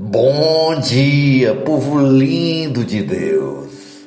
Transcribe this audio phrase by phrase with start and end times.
[0.00, 4.06] Bom dia, povo lindo de Deus.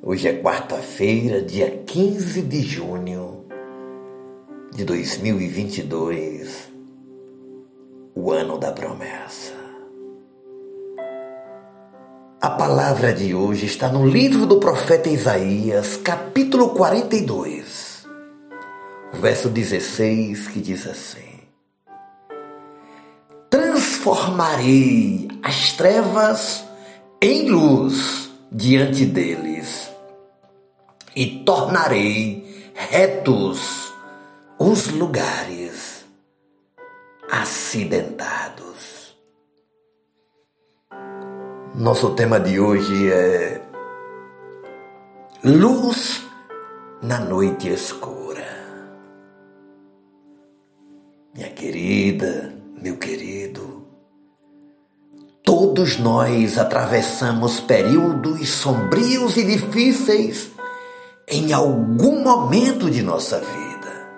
[0.00, 3.44] Hoje é quarta-feira, dia 15 de junho
[4.72, 6.70] de 2022,
[8.14, 9.52] o ano da promessa.
[12.40, 18.06] A palavra de hoje está no livro do profeta Isaías, capítulo 42,
[19.14, 21.37] verso 16, que diz assim:
[24.38, 26.64] transformarei as trevas
[27.20, 29.90] em luz diante deles
[31.16, 33.92] e tornarei retos
[34.56, 36.06] os lugares
[37.28, 39.16] acidentados.
[41.74, 43.60] Nosso tema de hoje é
[45.42, 46.24] luz
[47.02, 48.46] na noite escura.
[51.34, 53.67] Minha querida, meu querido,
[55.58, 60.52] todos nós atravessamos períodos sombrios e difíceis
[61.26, 64.08] em algum momento de nossa vida.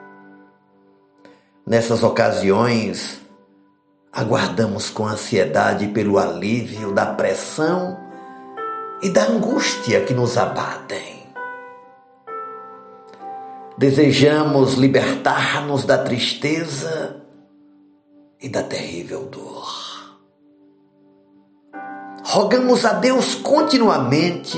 [1.66, 3.22] Nessas ocasiões,
[4.12, 7.98] aguardamos com ansiedade pelo alívio da pressão
[9.00, 11.27] e da angústia que nos abatem.
[13.78, 17.16] Desejamos libertar-nos da tristeza
[18.38, 19.89] e da terrível dor.
[22.30, 24.56] Rogamos a Deus continuamente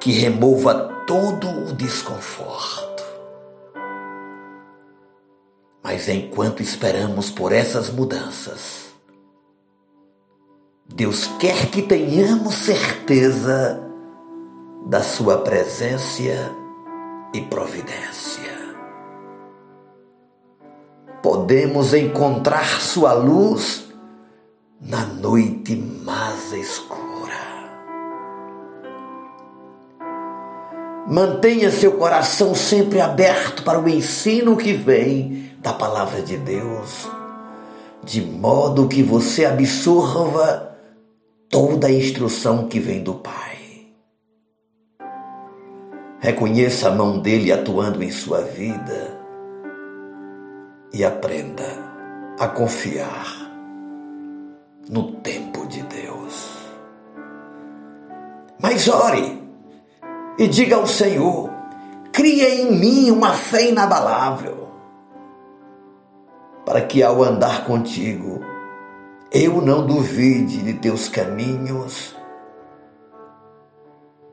[0.00, 0.74] que remova
[1.06, 3.04] todo o desconforto.
[5.82, 8.92] Mas enquanto esperamos por essas mudanças,
[10.92, 13.80] Deus quer que tenhamos certeza
[14.86, 16.22] da Sua presença
[17.32, 18.62] e providência
[21.22, 23.84] podemos encontrar sua luz
[24.80, 25.76] na noite
[26.32, 27.02] mais escura.
[31.06, 37.08] Mantenha seu coração sempre aberto para o ensino que vem da palavra de Deus,
[38.02, 40.76] de modo que você absorva
[41.50, 43.58] toda a instrução que vem do Pai.
[46.20, 49.20] Reconheça a mão dele atuando em sua vida
[50.94, 51.64] e aprenda
[52.38, 53.42] a confiar
[54.88, 55.41] no tempo
[58.72, 59.38] Mas ore
[60.38, 61.50] e diga ao Senhor:
[62.10, 64.66] cria em mim uma fé inabalável,
[66.64, 68.40] para que ao andar contigo
[69.30, 72.16] eu não duvide de teus caminhos,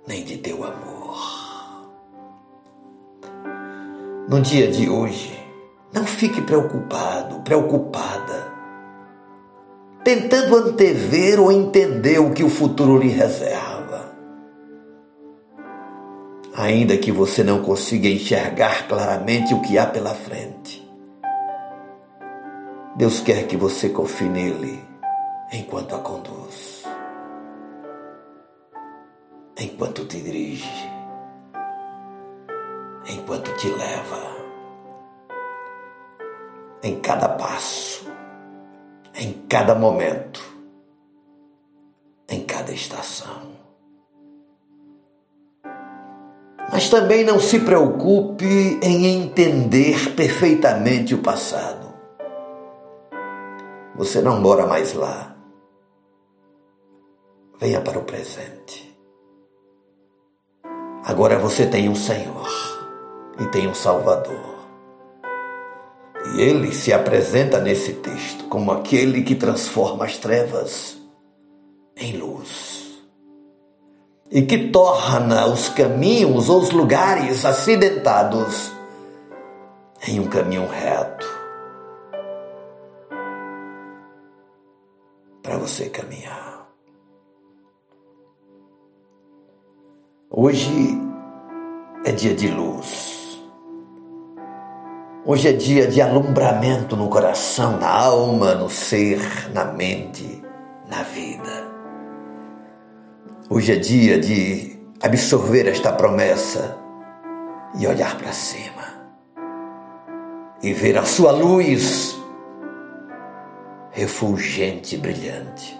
[0.07, 1.89] nem de teu amor.
[4.29, 5.37] No dia de hoje,
[5.91, 8.53] não fique preocupado, preocupada,
[10.01, 13.68] tentando antever ou entender o que o futuro lhe reserva.
[16.59, 20.85] Ainda que você não consiga enxergar claramente o que há pela frente,
[22.97, 24.83] Deus quer que você confie nele
[25.53, 26.83] enquanto a conduz,
[29.57, 30.89] enquanto te dirige,
[33.09, 34.35] enquanto te leva
[36.83, 38.05] em cada passo,
[39.15, 40.43] em cada momento,
[42.27, 43.58] em cada estação.
[46.79, 51.93] Mas também não se preocupe em entender perfeitamente o passado.
[53.97, 55.35] Você não mora mais lá.
[57.59, 58.97] Venha para o presente.
[61.03, 62.47] Agora você tem um Senhor
[63.41, 64.65] e tem um Salvador.
[66.33, 70.97] E ele se apresenta nesse texto como aquele que transforma as trevas
[71.97, 72.68] em luz
[74.31, 78.71] e que torna os caminhos ou os lugares acidentados
[80.07, 81.27] em um caminho reto
[85.41, 86.67] para você caminhar.
[90.29, 90.69] Hoje
[92.05, 93.17] é dia de luz.
[95.25, 100.41] Hoje é dia de alumbramento no coração, na alma, no ser, na mente,
[100.87, 101.78] na vida.
[103.51, 106.77] Hoje é dia de absorver esta promessa
[107.79, 109.09] e olhar para cima
[110.61, 112.15] e ver a sua luz
[113.89, 115.75] refulgente e brilhante,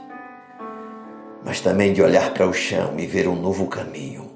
[1.45, 4.31] mas também de olhar para o chão e ver um novo caminho,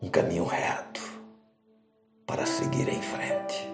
[0.00, 1.02] um caminho reto
[2.26, 3.70] para seguir em frente.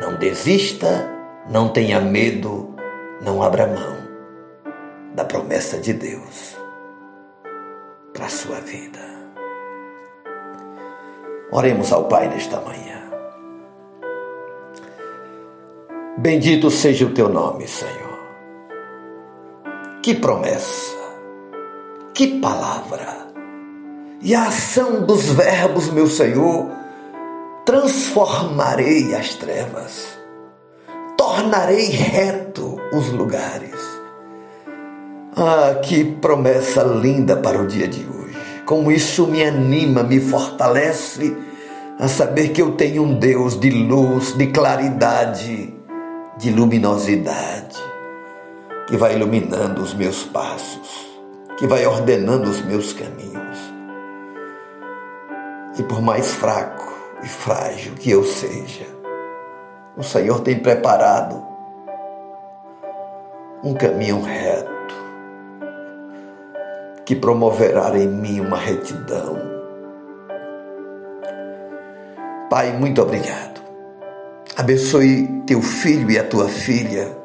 [0.00, 1.08] Não desista,
[1.48, 2.74] não tenha medo,
[3.22, 4.03] não abra mão
[5.14, 6.56] da promessa de Deus
[8.12, 9.00] para a sua vida.
[11.50, 13.00] Oremos ao Pai nesta manhã.
[16.18, 18.18] Bendito seja o teu nome, Senhor.
[20.02, 20.96] Que promessa,
[22.12, 23.28] que palavra,
[24.20, 26.70] e a ação dos verbos, meu Senhor,
[27.64, 30.18] transformarei as trevas,
[31.16, 33.93] tornarei reto os lugares.
[35.36, 38.38] Ah, que promessa linda para o dia de hoje.
[38.64, 41.36] Como isso me anima, me fortalece
[41.98, 45.74] a saber que eu tenho um Deus de luz, de claridade,
[46.38, 47.76] de luminosidade,
[48.86, 51.04] que vai iluminando os meus passos,
[51.58, 53.74] que vai ordenando os meus caminhos.
[55.76, 56.92] E por mais fraco
[57.24, 58.86] e frágil que eu seja,
[59.96, 61.44] o Senhor tem preparado
[63.64, 64.73] um caminho reto
[67.14, 69.38] que promoverá em mim uma retidão.
[72.50, 73.62] Pai, muito obrigado.
[74.56, 77.16] Abençoe teu filho e a tua filha.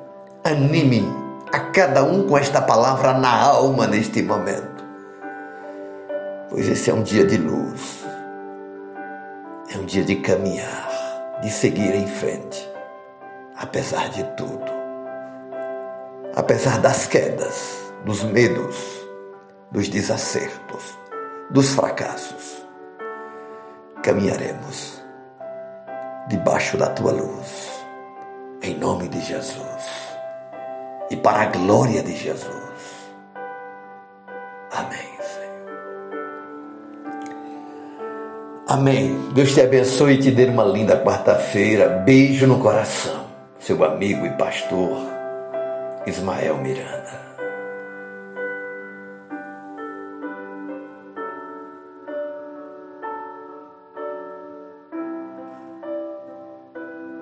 [0.44, 1.04] Anime
[1.52, 4.86] a cada um com esta palavra na alma neste momento.
[6.50, 8.06] Pois esse é um dia de luz.
[9.74, 12.68] É um dia de caminhar, de seguir em frente,
[13.56, 14.72] apesar de tudo.
[16.36, 18.99] Apesar das quedas, dos medos,
[19.72, 20.98] dos desacertos,
[21.50, 22.66] dos fracassos.
[24.04, 25.02] Caminharemos
[26.28, 27.84] debaixo da tua luz,
[28.62, 30.10] em nome de Jesus
[31.10, 32.50] e para a glória de Jesus.
[34.72, 35.70] Amém, Senhor.
[38.68, 39.32] Amém.
[39.34, 41.90] Deus te abençoe e te dê uma linda quarta-feira.
[41.90, 43.28] Beijo no coração.
[43.60, 44.98] Seu amigo e pastor
[46.06, 47.29] Ismael Miranda.